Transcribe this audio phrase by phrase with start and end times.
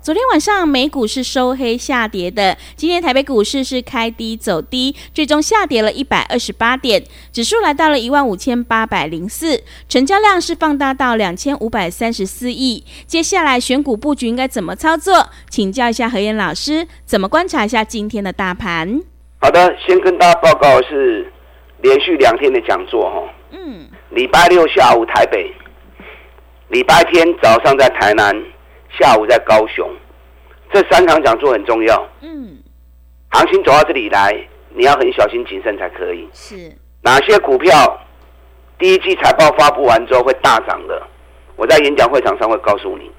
[0.00, 7.02] 昨天晚上美股是收黑下跌的，今天台北股市是开低走低，最终下跌了一百二十八点，
[7.32, 12.84] 指数来到了一万五千八百零四，成交量是放大到两千五百三十四亿。
[13.06, 15.28] 接下来选股布局应该怎么操作？
[15.50, 19.02] 请教一下何燕老师，怎么观察一下今天的大盘？
[19.40, 21.30] 好的，先跟大家报告是
[21.82, 25.52] 连续两天的讲座哈，嗯，礼拜六下午台北，
[26.68, 28.34] 礼拜天早上在台南。
[28.98, 29.88] 下午在高雄，
[30.72, 32.08] 这三场讲座很重要。
[32.20, 32.58] 嗯，
[33.30, 34.34] 行情走到这里来，
[34.70, 36.28] 你要很小心谨慎才可以。
[36.32, 37.70] 是哪些股票
[38.78, 41.00] 第一季财报发布完之后会大涨的？
[41.56, 43.10] 我在演讲会场上会告诉你。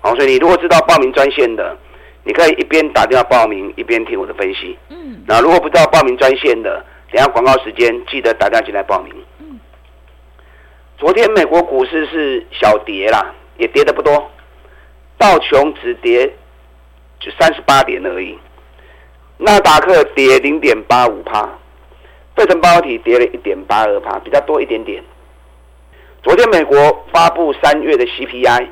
[0.00, 1.76] 好，所以你如果知道报名专线的，
[2.22, 4.78] 你可以一边打电话报名，一边听我的分析。
[4.88, 9.12] 嗯，那如果不知道报名专线的，等下广告时间记得打电话进来报名。
[9.40, 9.58] 嗯，
[10.98, 14.30] 昨天美国股市是小跌啦，也跌的不多。
[15.24, 16.30] 道琼只跌
[17.18, 18.38] 就三十八点而已，
[19.38, 21.48] 纳达克跌零点八五帕，
[22.36, 25.02] 费城半导体跌了一点八二帕，比较多一点点。
[26.22, 28.68] 昨天美国发布三月的 CPI，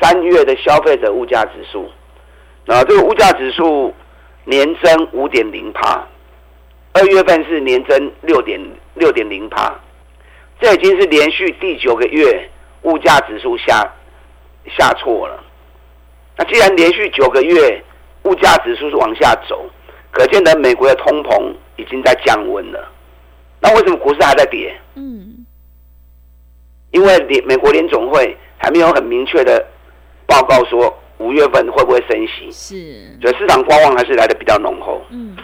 [0.00, 1.88] 三月的消费者物价指数，
[2.66, 3.94] 啊，这个物价指数
[4.46, 6.04] 年增五点零趴，
[6.92, 8.60] 二月份是年增六点
[8.94, 9.72] 六点零趴，
[10.60, 12.50] 这已经是连续第九个月
[12.82, 13.88] 物价指数下
[14.76, 15.44] 下挫了。
[16.38, 17.84] 那既然连续九个月
[18.22, 19.68] 物价指数是往下走，
[20.12, 22.88] 可见得美国的通膨已经在降温了。
[23.60, 24.72] 那为什么股市还在跌？
[24.94, 25.44] 嗯，
[26.92, 29.66] 因为联美国联总会还没有很明确的
[30.26, 35.04] 报告说五月份会不会升息，是，所以市场观望还是来的比较浓厚。
[35.10, 35.36] 嗯，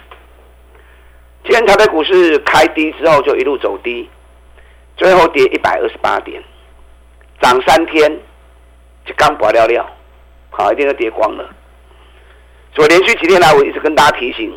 [1.42, 4.08] 今天台北股市开低之后就一路走低，
[4.96, 6.40] 最后跌一百二十八点，
[7.40, 8.08] 涨三天
[9.04, 9.90] 就刚拔了了。
[10.56, 11.48] 好，一定都跌光了。
[12.74, 14.52] 所以连续几天来，我一直跟大家提醒，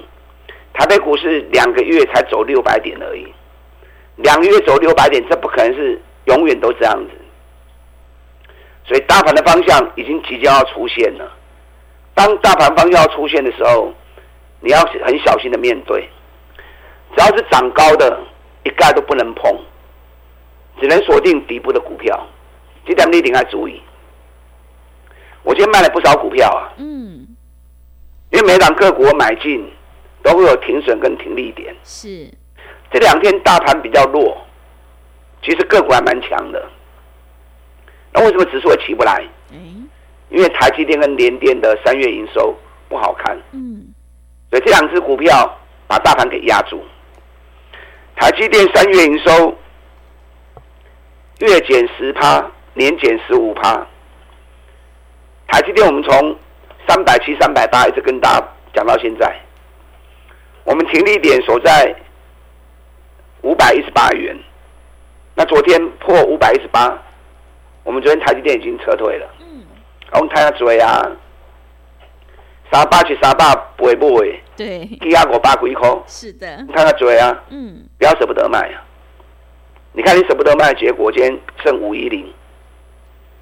[0.73, 3.27] 台北股市两个月才走六百点而已，
[4.17, 7.11] 两个月走六百点，这不可能是永远都这样子。
[8.85, 11.31] 所以大盘的方向已经即将要出现了。
[12.13, 13.93] 当大盘方向要出现的时候，
[14.61, 16.07] 你要很小心的面对。
[17.15, 18.19] 只要是涨高的，
[18.63, 19.55] 一概都不能碰，
[20.79, 22.27] 只能锁定底部的股票。
[22.85, 23.81] 这点你一定要注意。
[25.47, 27.25] 我今天卖了不少股票啊，嗯，
[28.31, 29.65] 因为每档个股我买进
[30.21, 31.73] 都会有停损跟停利点。
[31.85, 32.29] 是，
[32.91, 34.37] 这两天大盘比较弱，
[35.41, 36.67] 其实个股还蛮强的。
[38.11, 39.25] 那为什么指数会起不来？
[39.53, 39.87] 嗯，
[40.27, 42.53] 因为台积电跟联电的三月营收
[42.89, 43.33] 不好看。
[43.53, 43.87] 嗯，
[44.49, 45.57] 所以这两只股票
[45.87, 46.83] 把大盘给压住。
[48.17, 49.57] 台积电三月营收
[51.39, 53.87] 月减十趴，年减十五趴。
[55.47, 56.35] 台积电，我们从
[56.87, 59.33] 三百七、三百八一直跟大家讲到现在，
[60.63, 61.95] 我们停利点所在
[63.41, 64.37] 五百一十八元。
[65.35, 66.97] 那昨天破五百一十八，
[67.83, 69.27] 我们昨天台积电已经撤退了。
[69.39, 69.63] 嗯，
[70.13, 71.01] 我们看下追啊，
[72.71, 74.41] 三八七、三八不会不会。
[74.55, 76.03] 对，低压股八股一空。
[76.07, 77.43] 是的，你看下追啊。
[77.49, 78.83] 嗯，不要舍不得卖啊。
[79.93, 82.33] 你看你舍不得卖的结果，今天剩五一零。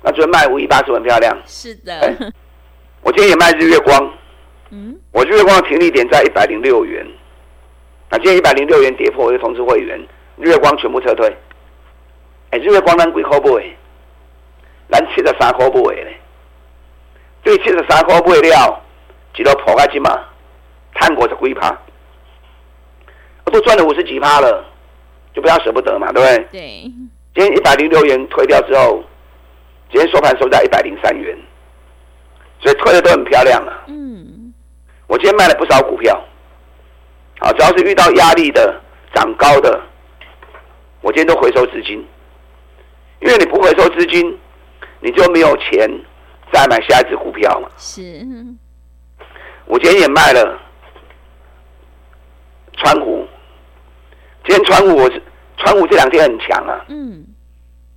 [0.05, 2.15] 那昨天卖五一八是很漂亮，是的、欸。
[3.01, 4.13] 我今天也卖日月光，
[4.69, 7.03] 嗯，我日月光的停利点在一百零六元。
[8.11, 9.99] 那今天一百零六元跌破，我就通知会员，
[10.37, 11.27] 日月光全部撤退。
[12.51, 13.75] 哎、欸，日月光咱几块买？
[14.91, 16.17] 咱七十三块买嘞。
[17.41, 18.81] 对，七十三块买了，
[19.35, 20.19] 一路破开去嘛，
[20.93, 21.75] 探过十几趴，
[23.45, 24.63] 我都赚了五十几趴了，
[25.33, 26.47] 就不要舍不得嘛，对不对？
[26.51, 26.61] 对。
[27.33, 29.03] 今天一百零六元推掉之后。
[29.95, 31.37] 今天收盘收在一百零三元，
[32.59, 33.85] 所以退的都很漂亮啊。
[33.87, 34.53] 嗯，
[35.07, 36.21] 我今天卖了不少股票，
[37.39, 38.77] 啊，只要是遇到压力的、
[39.13, 39.81] 涨高的，
[40.99, 42.05] 我今天都回收资金。
[43.21, 44.37] 因为你不回收资金，
[44.99, 45.89] 你就没有钱
[46.51, 47.69] 再买下一只股票嘛。
[47.77, 48.01] 是，
[49.63, 50.59] 我今天也卖了
[52.73, 53.25] 川股，
[54.45, 55.23] 今天川股，我是
[55.55, 56.83] 川股这两天很强啊。
[56.89, 57.25] 嗯。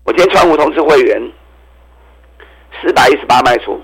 [0.05, 1.21] 我今天川股通知会员，
[2.81, 3.81] 四百一十八卖出，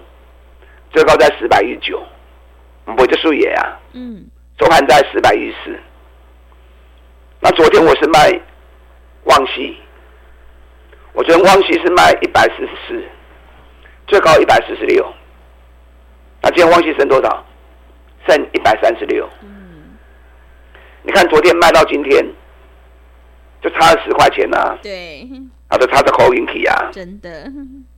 [0.93, 2.03] 最高在四百一十九，
[2.97, 3.81] 我就输也啊。
[3.93, 4.25] 嗯。
[4.59, 5.81] 收盘在四百一十四。
[7.41, 8.41] 那昨天我是卖
[9.25, 9.77] 旺西，
[11.13, 13.05] 我觉得旺西是卖一百四十四，
[14.07, 15.05] 最高一百四十六。
[16.41, 17.45] 那今天旺西剩多少？
[18.29, 19.29] 剩一百三十六。
[19.43, 19.97] 嗯。
[21.03, 22.25] 你看昨天卖到今天，
[23.61, 24.79] 就差了十块钱呐、啊。
[24.83, 25.29] 对。
[25.69, 26.91] 啊，就差这口运气啊。
[26.93, 27.51] 真的。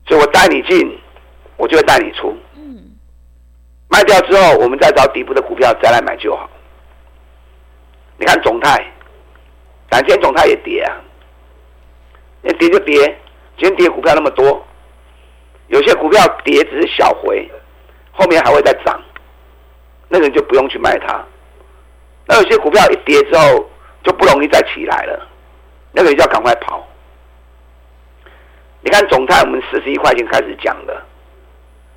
[0.07, 0.99] 所以我带你进，
[1.57, 2.37] 我就会带你出。
[2.57, 2.97] 嗯。
[3.89, 6.49] 卖掉之后，我们再找底部的股票再来买就好。
[8.19, 8.93] 你看总泰。
[9.89, 10.97] 两天总泰也跌啊，
[12.43, 12.93] 那跌就跌，
[13.57, 14.63] 今天跌股票那么多，
[15.69, 17.49] 有些股票跌只是小回，
[18.11, 19.01] 后面还会再涨，
[20.09, 21.25] 那个人就不用去卖它。
[22.27, 23.65] 那有些股票一跌之后
[24.03, 25.29] 就不容易再起来了，
[25.93, 26.87] 那个人就要赶快跑。
[28.87, 31.03] 你看总泰，我们四十一块钱开始讲的，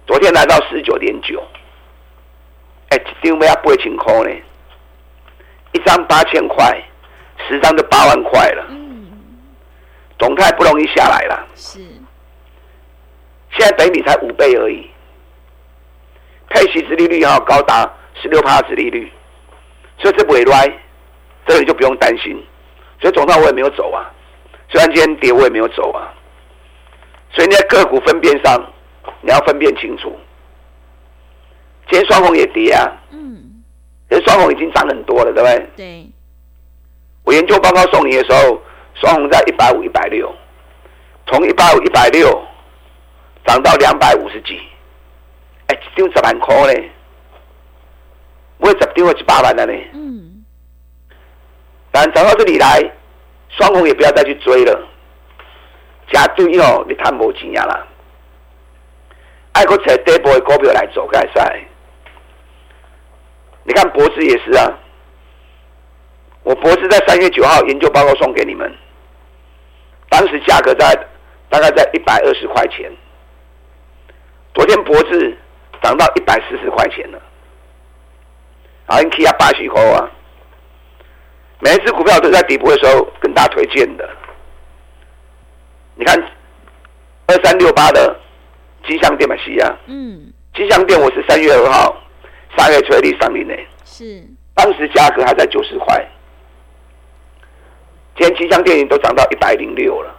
[0.08, 1.40] 昨天来到十九点九，
[2.90, 4.32] 哎，一张要八千块呢，
[5.74, 6.84] 一张八千块。
[7.48, 9.08] 十张就八万块了，嗯，
[10.20, 11.80] 总泰不容易下来了，是，
[13.52, 14.90] 现在等你才五倍而已，
[16.50, 17.90] 配息殖利率要高达
[18.22, 19.10] 十六趴殖利率，
[20.00, 20.70] 所以这不会歪，
[21.48, 22.36] 这里就不用担心，
[23.00, 24.12] 所以总泰我也没有走啊，
[24.70, 26.14] 虽然今天跌我也没有走啊，
[27.32, 28.60] 所以你在个股分辨上
[29.22, 30.18] 你要分辨清楚，
[31.90, 33.64] 今天双红也跌啊，嗯，
[34.10, 35.70] 可是双红已经涨很多了，对不对？
[35.76, 36.10] 对。
[37.24, 38.60] 我研究报告送你的时候，
[38.96, 40.34] 双红在一百五、一百六，
[41.28, 42.28] 从一百五、一百六
[43.46, 44.60] 涨到两百五十几，
[45.68, 46.90] 哎，一张十万块呢，
[48.58, 49.74] 我十张是八万了呢。
[49.94, 50.44] 嗯。
[51.92, 52.80] 但涨到这里来，
[53.50, 54.88] 双红也不要再去追了，
[56.12, 57.86] 加对哦，你谈不起呀啦。
[59.54, 61.62] 爱国才底部的股票来走，该赛。
[63.64, 64.72] 你看博智也是啊。
[66.44, 68.74] 我博士在三月九号研究报告送给你们，
[70.10, 70.96] 当时价格在
[71.50, 72.90] 大概在一百二十块钱，
[74.54, 75.38] 昨天博士
[75.84, 77.22] 涨到一百四十块钱了，
[78.88, 80.10] 啊，你可以八十块啊，
[81.60, 84.10] 每一只股票都在底部的时候跟大家推荐的，
[86.00, 86.18] 你看
[87.28, 88.18] 二三六八的
[88.88, 92.02] 吉祥店嘛是啊，嗯，吉祥店我是三月二号
[92.58, 93.54] 三月催力上面的，
[93.84, 94.24] 是，
[94.56, 96.08] 当时价格还在九十块。
[98.18, 100.16] 今天吉祥电影都涨到一百零六了，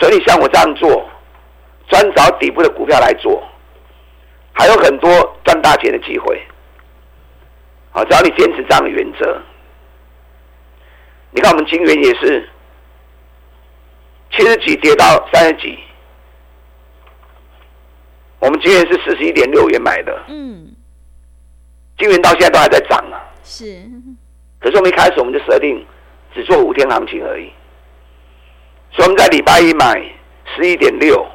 [0.00, 1.06] 所以像我这样做，
[1.88, 3.46] 专找底部的股票来做，
[4.54, 5.10] 还有很多
[5.44, 6.42] 赚大钱的机会。
[7.90, 9.38] 好，只要你坚持这样的原则，
[11.30, 12.48] 你看我们金元也是
[14.36, 15.78] 七十几跌到三十几，
[18.38, 20.74] 我们金元是四十一点六元买的，嗯，
[21.98, 23.82] 金元到现在都还在涨啊，是。
[24.60, 25.86] 可是我们一开始我们就设定
[26.34, 27.50] 只做五天行情而已，
[28.92, 30.00] 所以我们在礼拜一买
[30.54, 31.26] 十一点六，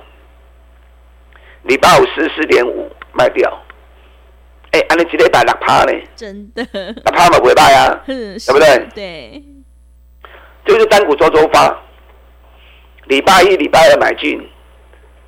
[1.64, 3.52] 礼拜五十四点五卖掉。
[4.72, 5.92] 哎，按你几礼拜六趴呢？
[6.16, 8.88] 真的，六趴嘛不会卖啊， 对不对？
[8.94, 9.44] 对，
[10.66, 11.78] 这就是单股周周发。
[13.12, 14.42] 礼拜一、礼拜二买进，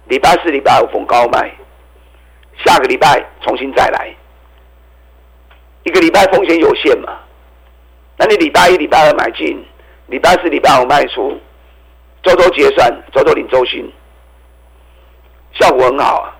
[0.08, 1.54] 礼拜四、礼拜五逢高卖，
[2.64, 4.16] 下个礼拜重新再来，
[5.84, 7.20] 一个礼拜风险有限嘛。
[8.16, 9.62] 那你礼拜一、礼拜二买进，
[10.08, 11.38] 礼拜四、礼拜五卖出，
[12.24, 13.92] 周周结算，周周领周薪，
[15.52, 16.40] 效果很好啊！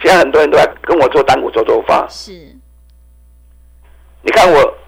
[0.00, 2.08] 现在很多人都在跟我做单股周周发。
[2.08, 2.32] 是，
[4.22, 4.78] 你看我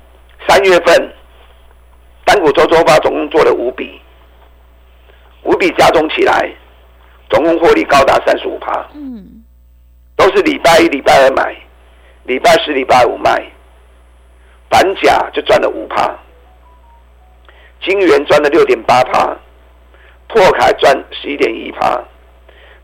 [0.49, 1.14] 三月份
[2.25, 4.00] 单股周周发总共做了五笔，
[5.44, 6.50] 五笔加总起来，
[7.30, 8.87] 总共获利高达三十五趴。
[8.94, 9.42] 嗯，
[10.16, 11.56] 都是礼拜一、礼拜二买，
[12.25, 13.50] 礼拜四、礼拜五卖。
[14.70, 16.11] 反甲就赚了五趴，
[17.82, 19.37] 金元赚了六点八趴，
[20.28, 22.02] 破凯赚十一点一趴，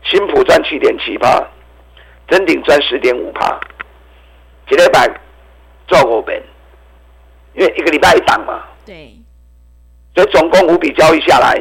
[0.03, 1.43] 新普赚七点七趴，
[2.27, 3.59] 真鼎赚十点五趴，
[4.69, 5.09] 一礼拜
[5.87, 6.39] 做五遍，
[7.55, 8.63] 因为一个礼拜一档嘛。
[8.85, 9.15] 对。
[10.13, 11.59] 所以总共五笔交易下来，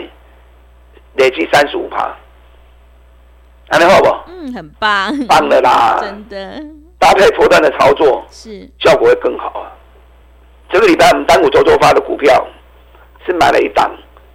[1.18, 2.16] 累计三十五趴，
[3.68, 4.06] 还能好不？
[4.28, 5.14] 嗯，很棒。
[5.26, 5.98] 棒的啦。
[6.00, 6.64] 真的。
[6.98, 9.70] 搭配波段的操作，是效果会更好啊。
[10.70, 12.46] 这个礼拜我们单股周周发的股票
[13.24, 13.90] 是买了一档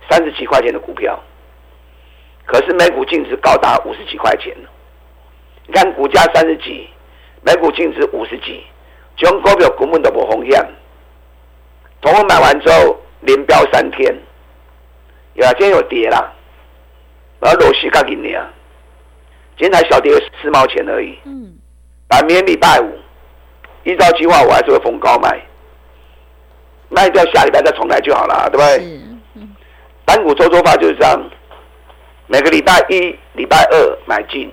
[0.10, 1.20] 三十几块钱的股票，
[2.46, 4.56] 可是每股净值高达五十几块钱。
[5.68, 6.90] 你看股价三十几，
[7.42, 8.64] 每股净值五十几，
[9.16, 10.66] 这种股票根本都不风险。
[12.02, 14.14] 同我买完之后，连飙三天，
[15.36, 16.34] 有啊，今天有跌啦，
[17.44, 18.50] 然后螺西刚给你啊，
[19.58, 21.20] 今天才小跌四毛钱而已。
[21.26, 21.54] 嗯，
[22.22, 22.98] 明天礼拜五，
[23.84, 25.42] 依照计划我还是会逢高卖，
[26.90, 29.02] 卖掉下礼拜再重来就好了，对不对？
[29.36, 29.56] 嗯，
[30.06, 31.22] 单股周周发就是这样，
[32.28, 34.50] 每个礼拜一、礼拜二买进，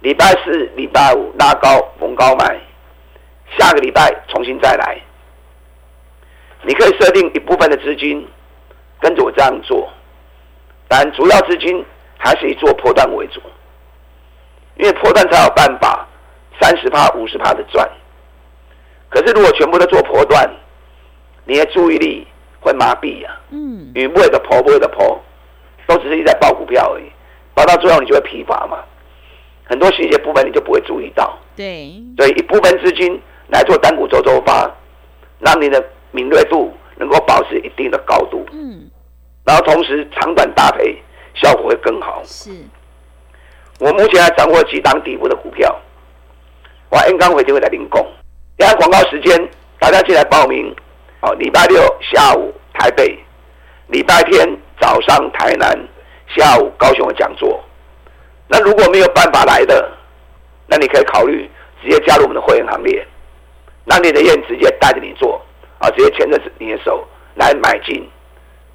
[0.00, 2.58] 礼拜四、礼拜五拉高逢高卖，
[3.58, 4.98] 下个礼拜重新再来。
[6.62, 8.26] 你可以设定一部分的资金
[9.00, 9.92] 跟着我这样做，
[10.96, 11.84] 但主要资金
[12.16, 13.40] 还是以做破断为主，
[14.76, 16.06] 因为破断才有办法
[16.60, 17.84] 三十趴、五十趴的赚。
[19.08, 20.48] 可是如果全部都做破断，
[21.46, 22.24] 你的注意力
[22.60, 23.36] 会麻痹呀。
[23.50, 23.90] 嗯。
[23.92, 25.20] 你为不会的破，不会的破，
[25.88, 27.10] 都只是一直在报股票而已，
[27.54, 28.78] 报到最后你就会疲乏嘛。
[29.64, 31.36] 很多细节部分你就不会注意到。
[31.56, 31.92] 对。
[32.16, 34.70] 所以一部分资金来做单股周周发，
[35.40, 35.84] 让你的。
[36.16, 38.88] 敏锐度能够保持一定的高度，嗯，
[39.44, 40.96] 然后同时长短搭配
[41.34, 42.22] 效果会更好。
[42.24, 42.50] 是，
[43.78, 45.74] 我目前还掌握几档底部的股票，
[46.90, 48.04] 我 N 刚回就会来领供。
[48.58, 49.48] 现在广告时间，
[49.78, 50.74] 大家进来报名。
[51.20, 53.18] 好，礼拜六下午台北，
[53.88, 54.48] 礼拜天
[54.80, 55.78] 早上台南，
[56.36, 57.62] 下午高雄的讲座。
[58.48, 59.90] 那如果没有办法来的，
[60.66, 61.50] 那你可以考虑
[61.82, 63.06] 直接加入我们的会员行列，
[63.84, 65.40] 让你的燕直接带着你做。
[65.78, 65.90] 啊！
[65.90, 68.08] 直接牵着你的手来买进，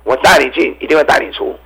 [0.04, 1.58] 我带你进，一定会带你出。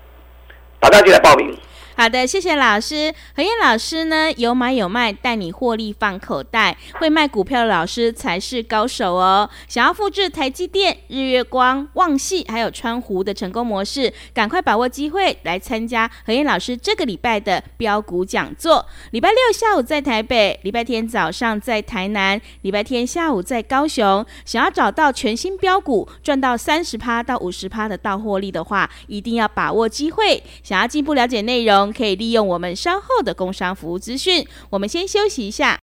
[0.79, 1.57] 大家进来报名。
[1.95, 3.13] 好的，谢谢老师。
[3.35, 6.75] 何燕老师呢，有买有卖，带你获利放口袋。
[6.99, 9.49] 会卖股票的老师才是高手哦。
[9.67, 18.85] 想要复制台积电、日月光、旺矽还有川湖的成功模式，赶快把握机会来参加何燕老师这个礼拜的标股讲座。
[19.11, 24.25] 礼拜六下午在台北，礼拜天早上在台南，礼拜天下午在高雄。
[24.45, 30.41] 想要找到全新标股，赚到三十趴到五十趴的到获利的话，一定要把握机会。
[30.63, 34.47] 想要进一步了解内容，可以利用我们稍后的工商服务资讯。
[34.69, 35.79] 我们先休息一下。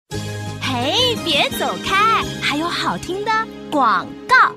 [0.61, 3.33] 嘿，别走开，还有好听的
[3.71, 4.55] 广告。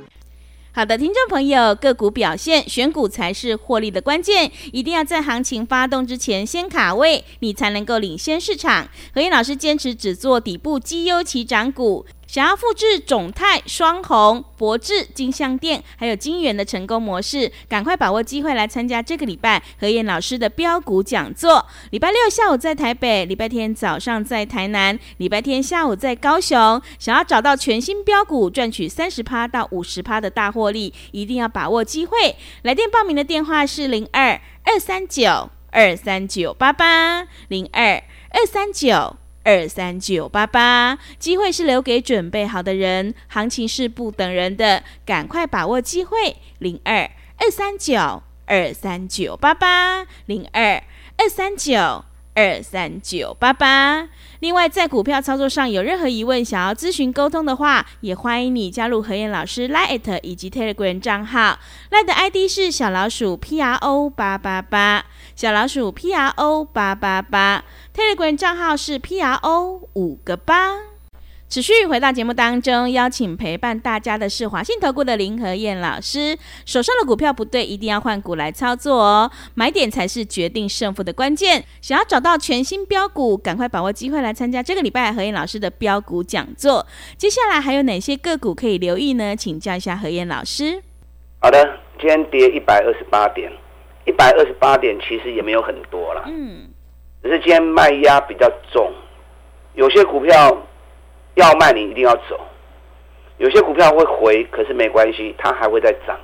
[0.74, 8.88] 好的，听众朋友，个股表现，选股才是获利的关键，一定要在行情发动之前先卡位，你才能够领先市场。
[9.14, 12.06] 何燕老师坚持只做底部绩优起涨股。
[12.32, 21.68] 想要复制种泰、双鸿、博智、金像电还有金源的成功模式，赶快把握机会来参加这个礼拜何燕老师的标股讲座。
[21.90, 26.82] 礼拜六下午在台北，礼拜天早上在台南，礼拜天下午在高雄。
[26.98, 32.38] 想要找到全新标股，赚取三十趴到五十趴的大获利，一定要把握机会。
[32.62, 39.18] 来电报名的电话是零二二三九二三九八八零二二三九。
[39.44, 46.38] 二三九八八，机会是留给准备好的人，行情是不等人的，赶快把握机会。
[46.60, 50.84] 零二二三九二三九八八，零二
[51.18, 52.06] 二三九
[52.36, 54.10] 二三九八八。
[54.42, 61.60] 另外，在股票操作上有任何疑问，想要咨询沟通的话，也欢迎你加入何燕老师 Line 以及 Telegram 账号。
[61.92, 65.06] Line 的 ID 是小老鼠 P R O 八八八。
[65.42, 70.78] 小老鼠 P R O 八八八，Telegram 账号是 P R O 五个八。
[71.50, 76.38] 持续回到节目当中，邀请陪伴大家的是华信投顾的林和燕老师。
[76.64, 79.32] 手上的股票不对，一定要换股来操作哦。
[79.56, 81.66] 买点才是决定胜负的关键。
[81.82, 86.86] 想要找到全新标股，赶快把握机会来参加这个礼拜何燕老师的标股讲座。
[87.18, 89.36] 接下来还有哪些个股可以留意呢？
[89.36, 90.84] 请教一下何燕老师。
[91.40, 93.52] 好的，今天跌一百二十八点。
[94.06, 96.70] 一百二十八点其实也没有很多了，嗯，
[97.22, 98.92] 只是今天卖压比较重，
[99.76, 100.58] 有些股票
[101.36, 102.40] 要卖你一定要走，
[103.38, 106.20] 有些股票会回，可是没关系，它还会再涨，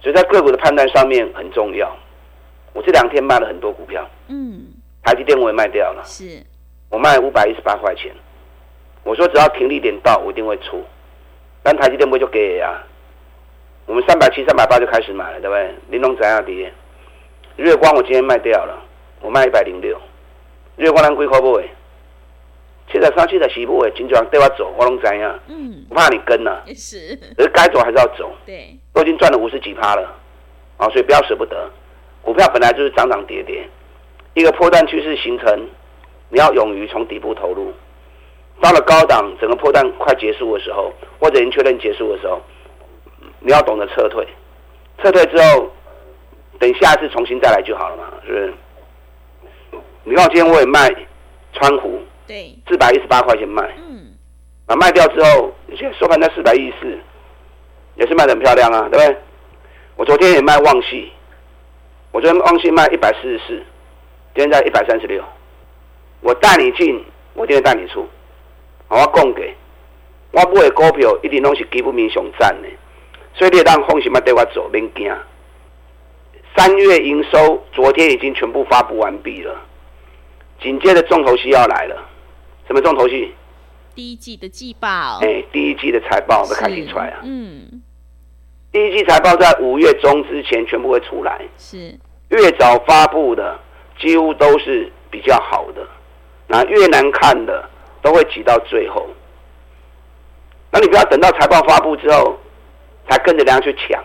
[0.00, 1.94] 所以在个股的判断上面很重要。
[2.72, 4.64] 我这两天卖了很多股票，嗯，
[5.02, 6.42] 台积电我也卖掉了，是，
[6.88, 8.12] 我卖五百一十八块钱，
[9.02, 10.82] 我说只要停利点到，我一定会出，
[11.62, 12.82] 但台积电不会就给啊，
[13.86, 15.74] 我们三百七、三百八就开始买了，对不对？
[15.90, 16.72] 玲珑怎样跌？
[17.56, 18.82] 月光我今天卖掉了，
[19.20, 20.00] 我卖一百零六。
[20.76, 21.68] 月光咱几块买？
[22.90, 25.40] 七十三、七十四买，经常带我走，我拢知影。
[25.48, 26.62] 嗯，不怕你跟啊。
[26.74, 27.16] 是。
[27.36, 28.32] 可是该走还是要走。
[28.46, 28.76] 对。
[28.94, 30.02] 都已经赚了五十几趴了，
[30.78, 31.70] 啊，所以不要舍不得。
[32.22, 33.68] 股票本来就是涨涨跌跌，
[34.34, 35.68] 一个波段趋势形成，
[36.30, 37.72] 你要勇于从底部投入。
[38.60, 42.40] 到了高档，整个波段快结束的时候，或者已经确认结束的时候，
[43.40, 44.26] 你要懂得撤退。
[45.02, 45.70] 撤退之后。
[46.62, 48.54] 等下次重新再来就好了嘛，是不是？
[50.04, 50.88] 你看我今天我也卖
[51.52, 54.14] 川湖，对，四百一十八块钱卖，嗯，
[54.66, 56.98] 啊卖掉之后，你现在收盘在四百一十四，
[57.96, 59.16] 也是卖得很漂亮啊，对不对？
[59.96, 61.10] 我昨天也卖旺系，
[62.12, 63.60] 我昨天旺系卖一百四十四，
[64.36, 65.20] 今天在一百三十六。
[66.20, 67.04] 我带你进，
[67.34, 68.08] 我今天带你出。
[68.86, 69.52] 我供给，
[70.30, 72.68] 我不会股票一定拢是基本面上赞的，
[73.34, 75.12] 所以你当放心嘛，对我走，免惊。
[76.56, 79.58] 三月营收昨天已经全部发布完毕了，
[80.60, 82.08] 紧接着重头戏要来了。
[82.66, 83.32] 什么重头戏？
[83.94, 85.18] 第一季的季报。
[85.22, 87.20] 哎、欸，第一季的财报都开始出来啊。
[87.24, 87.82] 嗯。
[88.70, 91.98] 第一季财报在五月中之前全部会出来，是
[92.30, 93.58] 越早发布的
[93.98, 95.86] 几乎都是比较好的，
[96.46, 97.68] 那越难看的
[98.00, 99.06] 都会挤到最后。
[100.70, 102.38] 那你不要等到财报发布之后
[103.10, 104.02] 才跟着人家去抢，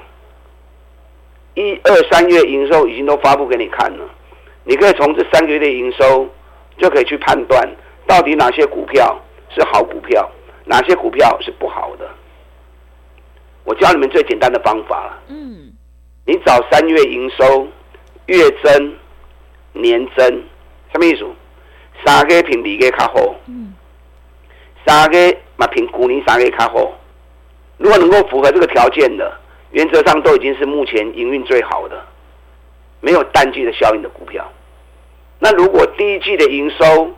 [1.57, 4.07] 一二三月营收已经都发布给你看了，
[4.63, 6.29] 你可以从这三个月的营收
[6.77, 7.67] 就可以去判断
[8.05, 10.29] 到底哪些股票是好股票，
[10.65, 12.07] 哪些股票是不好的。
[13.63, 15.19] 我教你们最简单的方法了。
[15.29, 15.73] 嗯，
[16.27, 17.67] 你找三月营收、
[18.27, 18.93] 月增、
[19.73, 20.27] 年增，
[20.93, 21.25] 什么意思？
[22.05, 23.35] 三个评比给卡好。
[23.47, 23.73] 嗯，
[24.85, 26.93] 三个嘛评股年三个卡好。
[27.77, 29.35] 如果能够符合这个条件的，
[29.77, 32.03] 原则上都已经是目前营运最好的，
[32.99, 34.43] 没有淡季的效应的股票。
[35.37, 37.11] 那如果第一季的营收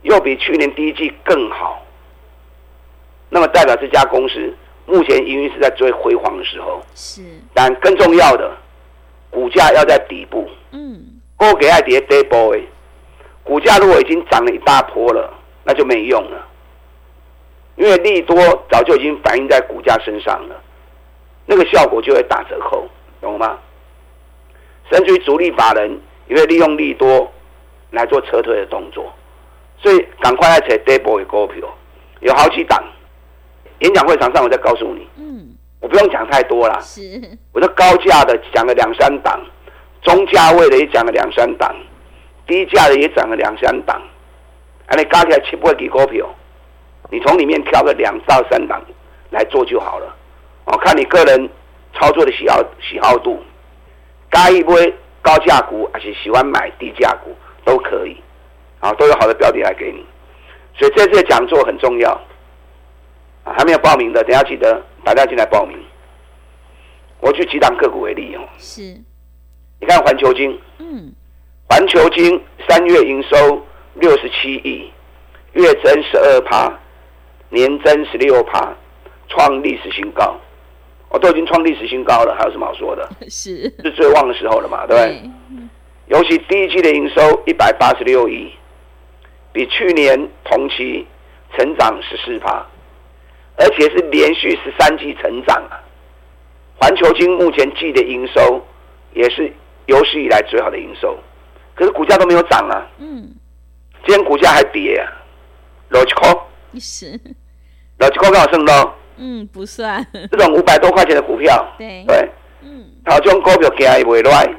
[0.00, 1.84] 又比去年第一季更好，
[3.28, 4.54] 那么代表这家公司。
[4.86, 7.20] 目前营运是在最辉煌的时候，是，
[7.52, 8.56] 但更重要的，
[9.28, 10.48] 股价要在底部。
[10.70, 12.64] 嗯，高给爱跌跌波诶，
[13.44, 15.30] 股价如果已经涨了一大波了，
[15.62, 16.46] 那就没用了，
[17.76, 18.34] 因为利多
[18.70, 20.58] 早就已经反映在股价身上了，
[21.50, 22.86] 那个效果就会打折扣，
[23.22, 23.58] 懂吗？
[24.92, 27.32] 甚至于主力法人也会利用利多
[27.90, 29.10] 来做撤退的动作，
[29.78, 31.66] 所以赶快来踩跌波的股票，
[32.20, 32.84] 有好几档。
[33.78, 36.78] 演讲会场上，我再告诉你，嗯，我不用讲太多了。
[36.82, 37.02] 是，
[37.52, 39.40] 我这高价的讲了两三档，
[40.02, 41.74] 中价位的也讲了两三档，
[42.46, 44.02] 低价的也讲了两三档，
[44.86, 46.28] 啊，你加起来七八支股票，
[47.10, 48.82] 你从里面挑个两到三档
[49.30, 50.14] 来做就好了。
[50.72, 51.48] 我看你个人
[51.94, 53.42] 操作的喜好喜好度，
[54.30, 54.76] 该一波
[55.22, 58.16] 高价股，还是喜欢买低价股都可以，
[58.80, 60.04] 啊，都有好的标的来给你。
[60.78, 62.20] 所以这次的讲座很重要。
[63.56, 65.74] 还没有报名的，等下记得大家进来报名。
[67.20, 68.46] 我举几档个股为例哦。
[68.58, 68.82] 是，
[69.80, 71.10] 你看环球金，嗯，
[71.66, 74.92] 环球金三月营收六十七亿，
[75.54, 76.70] 月增十二趴，
[77.48, 78.70] 年增十六趴，
[79.28, 80.36] 创历史新高。
[81.10, 83.08] 我都已经创历史新高了，还有什么好说的？
[83.28, 85.30] 是，是最旺的时候了嘛，对不对？
[86.06, 88.50] 尤其第一季的营收一百八十六亿，
[89.52, 91.06] 比去年同期
[91.56, 92.66] 成长十四趴。
[93.60, 95.82] 而且是连续十三季成长啊！
[96.76, 98.64] 环球金目前季的营收
[99.12, 99.52] 也是
[99.86, 101.18] 有史以来最好的营收，
[101.74, 102.86] 可是股价都没有涨啊。
[102.98, 103.28] 嗯，
[104.06, 105.10] 今天股价还跌啊，
[105.88, 106.32] 六七块。
[106.78, 107.20] 是，
[107.98, 108.94] 六七块刚好剩咯。
[109.18, 110.06] 嗯，不算。
[110.30, 112.28] 这种五百多块钱的股票，对对，
[112.62, 114.54] 嗯，好，这种股票给它未来，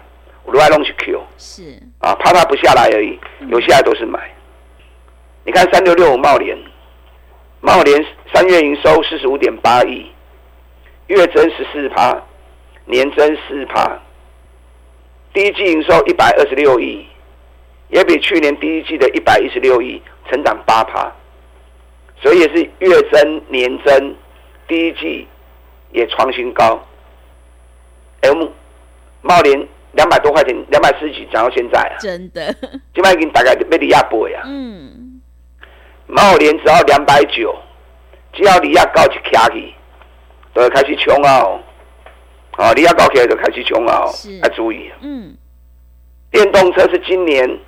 [0.45, 1.21] 未来弄去 Q。
[1.37, 4.19] 是啊，怕它不下来而已，有下来都是买。
[5.45, 6.57] 你看三六六五茂联。
[7.61, 10.09] 茂联三月营收四十五点八亿，
[11.07, 12.17] 月增十四趴，
[12.85, 13.99] 年增四趴。
[15.33, 17.05] 第一季营收一百二十六亿，
[17.89, 21.11] 也比去年第一季的一百一十六亿成长八趴，
[22.21, 24.15] 所以也是月增年增，
[24.69, 25.27] 第一季
[25.91, 26.79] 也创新高。
[28.21, 28.47] M
[29.21, 31.97] 茂联两百多块钱，两百四十几涨到现在啊！
[31.99, 32.53] 真的，
[32.93, 34.43] 今麦已经大概被你压波呀。
[34.45, 35.19] 嗯。
[36.05, 37.55] 茂联只要两百九，
[38.33, 39.73] 只要离亚高就卡起，
[40.53, 41.43] 都会开始冲啊！
[42.57, 44.03] 哦，离亚高起来就开始冲啊！
[44.43, 44.91] 要注意。
[45.01, 45.35] 嗯，
[46.31, 47.59] 电动车是今年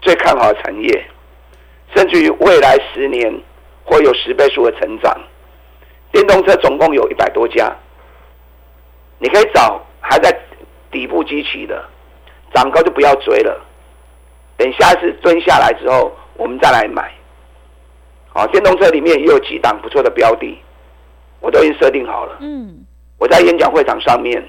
[0.00, 1.04] 最看好的产业，
[1.94, 3.32] 甚至于未来十年
[3.84, 5.20] 会有十倍数的成长。
[6.12, 7.72] 电动车总共有一百多家，
[9.18, 10.36] 你可以找还在
[10.90, 11.84] 底部基期的，
[12.52, 13.60] 涨高就不要追了。
[14.56, 17.10] 等下次蹲下来之后，我们再来买。
[18.32, 20.58] 好，电动车里面也有几档不错的标的，
[21.40, 22.36] 我都已经设定好了。
[22.40, 22.84] 嗯，
[23.18, 24.42] 我在演讲会场上面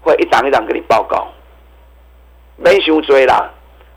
[0.00, 1.28] 会一档一档给你报告，
[2.56, 3.50] 没修追啦，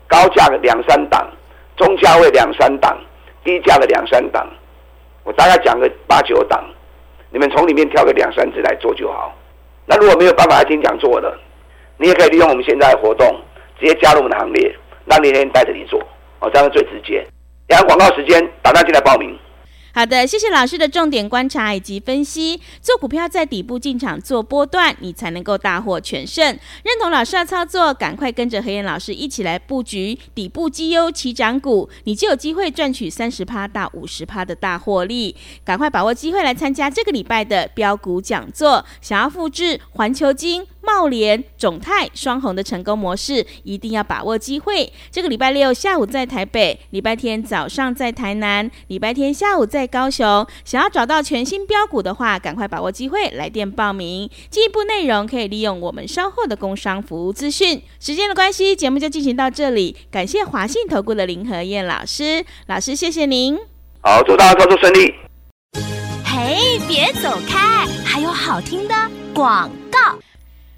[0.08, 1.28] 高价的两三档，
[1.76, 2.98] 中价位两三档，
[3.44, 4.48] 低价的两三档，
[5.26, 6.64] 我大概讲个八九档，
[7.30, 9.34] 你们从里面挑个两三只来做就好。
[9.84, 11.36] 那如果没有办法来听讲座的，
[11.96, 13.26] 你也可以利用我们现在的活动，
[13.80, 14.72] 直接加入我们的行列，
[15.04, 16.00] 让那天带着你做，
[16.38, 17.26] 哦，这样最直接。
[17.66, 19.36] 然后广告时间，打算进来报名。
[19.96, 22.60] 好的，谢谢老师的重点观察以及分析。
[22.82, 26.44] 做股票在底部进场做波段，你才能够大获全胜。
[26.82, 35.34] 认同老师的操作，赶快跟着和彦老师一起来布局底部绩优起涨股，你就有机会赚取三十趴到五十趴的大获利。
[35.64, 38.84] 赶快把握机会来参加这个礼拜的标股讲座。
[39.00, 44.92] 想要复制环球金、茂联、种泰双红的成功模式，一定要把握机会。
[45.10, 50.46] 这个礼拜六下午在台北，礼拜天早上在台南，礼拜天下午在高雄。
[50.64, 54.28] 想要找到全新标股的话，赶快把握机会来电报名。
[54.50, 57.82] 进一步内容可以利用我们稍后的工商服务资讯。
[58.00, 59.96] 时间的关系，节目就进行到这里。
[60.10, 63.58] 感谢华信投顾的林和燕老师，老师谢谢您。
[64.00, 65.14] 好，祝大家操作顺利。
[66.24, 68.94] 嘿，别走开，还有好听的
[69.34, 69.98] 广告。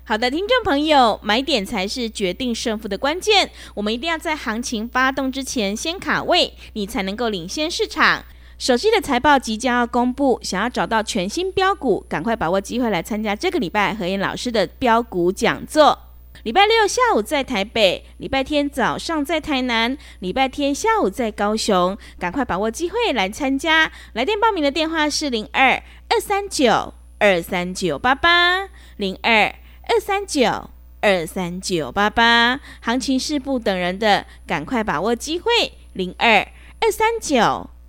[0.05, 3.51] 好的，听众朋友，买点才是决定胜负的关键。
[3.75, 8.25] 我们一定要在行情发动之前先卡位，你才能够领先市场。
[8.59, 15.97] 首季的财报即将要公布，想要找到全新标股，赶快把握机会来参加这个礼拜何燕老师的标股讲座。
[16.43, 23.93] 礼拜六下午在台北，礼拜天早上在台南，礼拜天下午在高雄，赶快把握机会来参加。
[24.15, 29.55] 来电报名的电话是零二二三九二三九八八零二。
[29.89, 30.69] 二三九
[31.01, 35.51] 二三九八八，行情是不等人的，赶快把握机会。
[35.93, 36.47] 零二
[36.81, 37.71] 二三九